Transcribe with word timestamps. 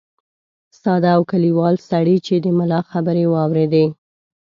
ساده 0.81 1.09
او 1.15 1.21
کلیوال 1.31 1.75
سړي 1.89 2.17
چې 2.25 2.35
د 2.43 2.45
ملا 2.57 2.79
خبرې 2.91 3.25
واورېدې. 3.29 3.85